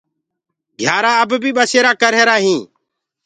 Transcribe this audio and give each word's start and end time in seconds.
گھيآرآ 0.79 1.11
اب 1.23 1.31
بي 1.41 1.51
ٻسيرآ 1.57 1.91
ڪري 2.01 2.21
هينٚ 2.43 2.65